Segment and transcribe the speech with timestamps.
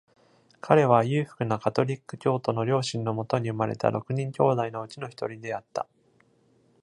[0.61, 5.87] 彼は裕福なカトリック教徒の両親のもとに生まれた六人兄弟のうちの一人であった。